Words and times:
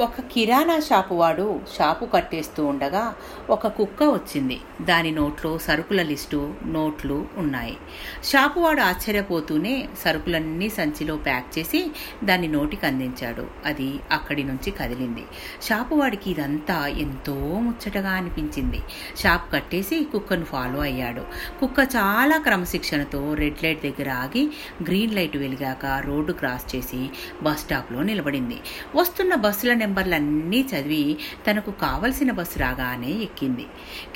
ఒక 0.00 0.20
కిరాణా 0.20 0.80
షాపు 0.80 1.14
వాడు 1.14 1.60
షాపు 1.78 2.04
కట్టేస్తూ 2.04 2.66
ఉండగా 2.66 3.14
ఒక 3.50 3.66
కుక్క 3.66 4.02
వచ్చింది. 4.02 4.60
దాని 4.82 5.10
నోట్లో 5.10 5.58
సరుకుల 5.58 6.02
లిస్టు 6.02 6.54
నోట్లు 6.66 7.26
ఉన్నాయి. 7.36 7.76
షాపు 8.24 8.60
వాడు 8.60 8.80
ఆశ్చర్యపోతూనే 8.80 9.88
సరుకులన్నీ 10.04 10.68
సంచిలో 10.68 11.16
ప్యాక్ 11.16 11.58
చేసి 11.58 11.90
దాని 12.24 12.48
నోటికి 12.48 12.86
అందించాడు. 12.86 13.46
అది 13.64 14.00
అక్కడి 14.12 14.42
నుంచి 14.42 14.70
కదిలింది. 14.70 15.24
షాపు 15.62 15.94
వాడికి 15.94 16.30
ఇదంతా 16.30 16.86
ఎంతో 16.86 17.34
ముచ్చటగా 17.34 18.10
అనిపించింది. 18.10 18.80
షాప్ 19.22 19.52
కట్టేసి 19.52 20.04
కుక్కను 20.12 20.44
ఫాలో 20.44 20.80
అయ్యాడు. 20.80 21.20
కుక్క 21.60 21.88
చాలా 21.96 22.36
క్రమశిక్షణతో 22.38 23.34
రెడ్ 23.34 23.64
లైట్ 23.64 23.82
దగ్గర 23.82 24.10
ఆగి 24.10 24.50
గ్రీన్ 24.82 25.14
లైట్ 25.14 25.36
వెలిగాక 25.36 26.02
రోడ్డు 26.06 26.32
క్రాస్ 26.32 26.76
చేసి 26.76 27.10
బస్ 27.42 27.60
స్టాప్లో 27.60 28.02
నిలబడింది. 28.02 28.56
వస్తున్న 28.94 29.34
బస్సుల 29.34 29.74
నెంబర్లన్నీ 29.88 30.60
చదివి 30.60 31.16
తనకు 31.50 31.70
కావలసిన 31.70 32.30
బస్సు 32.30 32.58
రాగానే 32.58 33.10
ఎక్కింది. 33.10 33.66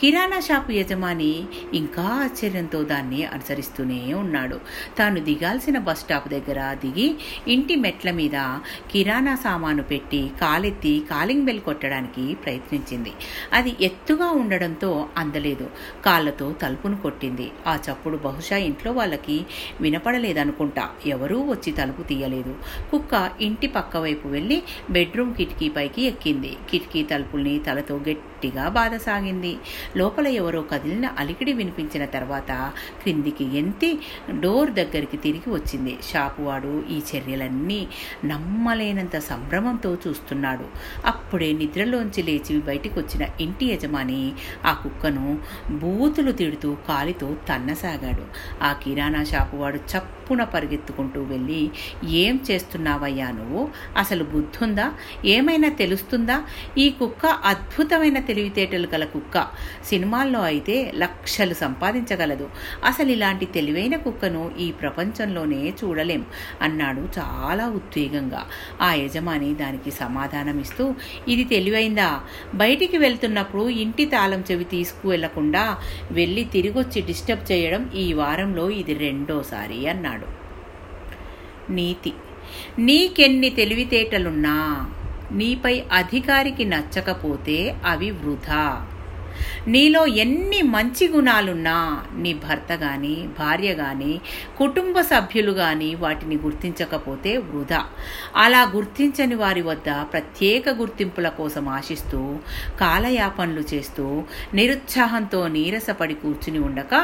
కిరాణా 0.01 0.41
షాపు 0.41 0.73
యజమాని 0.73 1.45
ఇంకా 1.75 2.03
ఆశ్చర్యంతో 2.03 2.83
దాన్ని 2.83 3.25
అనుసరిస్తూనే 3.25 4.15
ఉన్నాడు. 4.15 4.61
తాను 4.99 5.21
దిగాల్సిన 5.21 5.79
బస్ 5.79 6.01
స్టాప్ 6.01 6.29
దగ్గర 6.29 6.77
దిగి 6.85 7.15
ఇంటి 7.49 7.77
మెట్ల 7.77 8.11
మీద 8.11 8.37
కిరాణా 8.91 9.35
సామాను 9.35 9.83
పెట్టి 9.83 10.31
కాలెత్తి 10.41 11.03
కాలింగ్ 11.11 11.43
బెల్ 11.43 11.61
కొట్టడానికి 11.61 12.35
ప్రయత్నించింది. 12.35 13.13
అది 13.53 13.77
ఎత్తుగా 13.81 14.27
ఉండడంతో 14.27 15.09
అందలేదు. 15.17 15.71
కాళ్ళతో 16.05 16.53
తలుపును 16.53 16.97
కొట్టింది. 16.97 17.51
ఆ 17.67 17.79
చప్పుడు 17.91 18.17
బహుశా 18.17 18.57
ఇంట్లో 18.57 18.93
వాళ్ళకి 18.93 19.41
వినపడలేదనుకుంటా. 19.81 20.91
ఎవరూ 21.07 21.41
వచ్చి 21.43 21.73
తలుపు 21.73 22.03
తీయలేదు. 22.03 22.55
కుక్క 22.91 23.31
ఇంటి 23.41 23.67
పక్క 23.67 23.97
వైపు 23.97 24.29
వెళ్ళి 24.29 24.63
బెడ్రూమ్ 24.91 25.35
కిటికీ 25.35 25.62
పైకి 25.69 26.03
ఎక్కింది. 26.03 26.57
కిటికీ 26.71 27.03
తలుపుల్ని 27.03 27.59
తలతో 27.59 27.97
గట్టిగా 27.97 28.69
బాధసాగింది. 28.69 29.57
లోపల 29.97 30.27
ఎవరో 30.27 30.63
కదిలిన 30.63 31.07
అలికిడి 31.19 31.53
వినిపించిన 31.53 32.05
తర్వాత 32.05 32.73
క్రిందికి 33.03 33.59
ఎంతి 33.59 33.99
డోర్ 34.41 34.71
దగ్గరికి 34.71 35.17
తిరిగి 35.17 35.51
వచ్చింది. 35.51 35.99
షాపువాడు 36.13 36.85
ఈ 36.91 37.01
చర్యలన్నీ 37.17 37.87
నమ్మలేనంత 38.25 39.19
సంభ్రమంతో 39.19 39.97
చూస్తున్నాడు. 40.09 40.65
అప్పుడే 41.07 41.53
నిద్రలోంచి 41.53 42.23
లేచి 42.23 42.61
బయటికి 42.61 43.01
వచ్చిన 43.01 43.29
ఇంటి 43.41 43.67
యజమాని 43.67 44.33
ఆ 44.65 44.73
కుక్కను 44.73 45.39
బూతులు 45.71 46.33
తిడుతూ 46.33 46.77
కాలితో 46.89 47.37
తన్నసాగాడు. 47.49 48.25
ఆ 48.63 48.73
కిరాణా 48.73 49.25
షాపువాడు 49.25 49.77
చప్పున 49.77 50.45
పరిగెత్తుకుంటూ 50.45 51.23
వెళ్ళి 51.23 51.71
ఏం 52.05 52.41
చేస్తున్నావయ్యా 52.51 53.31
నువ్వు? 53.31 53.71
అసలు 53.97 54.25
బుద్ధుందా? 54.25 54.93
ఏమైనా 55.53 55.75
తెలుస్తుందా? 55.75 56.43
ఈ 56.79 56.91
కుక్క 56.91 57.27
అద్భుతమైన 57.27 58.19
తెలివితేటలు 58.19 58.87
గల 58.87 59.05
కుక్క. 59.05 59.47
సినిమాల్లో 59.85 60.41
అయితే 60.41 60.93
లక్షలు 60.95 61.55
సంపాదించగలదు. 61.55 62.51
అసలు 62.85 63.11
ఇలాంటి 63.11 63.47
తెలివైన 63.47 63.97
కుక్కను 63.97 64.51
ఈ 64.59 64.73
ప్రపంచంలోనే 64.73 65.73
చూడలేం 65.85 66.27
అన్నాడు 66.63 67.09
చాలా 67.19 67.69
ఉద్వేగంగా. 67.69 68.47
ఆ 68.83 68.93
యజమాని 68.93 69.55
దానికి 69.55 69.91
సమాధానమిస్తూ 69.91 70.95
ఇది 71.29 71.45
తెలివైందా? 71.45 72.21
బయటికి 72.55 72.99
వెళ్తున్నప్పుడు 72.99 73.69
ఇంటి 73.69 74.05
తాళం 74.05 74.45
చెవి 74.51 74.65
తీసుకువెళ్ళకుండా 74.65 75.79
వెళ్ళి 76.11 76.45
తిరిగొచ్చి 76.45 77.03
డిస్టర్బ్ 77.03 77.53
చేయడం 77.53 77.91
ఈ 77.95 78.13
వారంలో 78.13 78.71
ఇది 78.71 78.95
రెండోసారి 78.95 79.89
అన్నాడు. 79.89 80.43
నీతి. 81.73 82.13
నీకెన్ని 82.79 83.51
తెలివితేటలున్నా 83.51 84.55
నీపై 85.33 85.85
అధికారికి 85.93 86.65
నచ్చకపోతే 86.65 87.77
అవి 87.85 88.11
వృధా. 88.11 88.65
నీలో 89.69 90.07
ఎన్ని 90.07 90.63
మంచి 90.63 91.09
గుణాలున్నా 91.09 92.03
నీ 92.17 92.35
భర్త 92.35 92.75
కానీ 92.75 93.29
భార్య 93.39 93.75
కానీ 93.75 94.21
కుటుంబ 94.59 95.01
సభ్యులు 95.01 95.53
కానీ 95.53 95.95
వాటిని 95.95 96.37
గుర్తించకపోతే 96.37 97.37
వృధా. 97.37 97.85
అలా 98.37 98.63
గుర్తించని 98.77 99.35
వారి 99.35 99.63
వద్ద 99.63 99.91
ప్రత్యేక 100.13 100.69
గుర్తింపుల 100.69 101.29
కోసం 101.29 101.69
ఆశిస్తూ 101.69 102.39
కాలయాపనలు 102.81 103.65
చేస్తూ 103.75 104.23
నిరుత్సాహంతో 104.55 105.49
నీరసపడి 105.49 106.15
కూర్చుని 106.15 106.59
ఉండక 106.59 106.95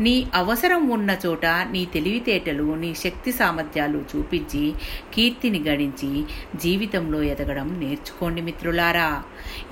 నీ 0.00 0.26
అవసరం 0.34 0.88
ఉన్న 0.88 1.16
చోట 1.26 1.46
నీ 1.46 1.84
తెలివితేటలు 1.94 2.74
నీ 2.74 2.94
శక్తి 2.94 3.32
సామర్థ్యాలు 3.32 4.04
చూపించి 4.16 4.72
కీర్తిని 5.14 5.60
గడించి 5.68 6.24
జీవితంలో 6.56 7.22
ఎదగడం 7.22 7.68
నేర్చుకోండి 7.80 8.42
మిత్రులారా. 8.42 9.22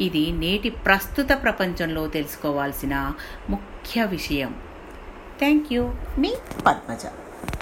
ఇది 0.00 0.30
నేటి 0.30 0.70
ప్రస్తుత 0.70 1.28
ప్రపంచంలో 1.42 2.01
తెలుసుకోవాల్సిన 2.06 3.14
ముఖ్య 3.50 4.04
విషయం. 4.04 4.62
థ్యాంక్ 5.38 5.72
యూ 5.72 5.92
మీ 6.18 6.34
పద్మజ. 6.66 7.06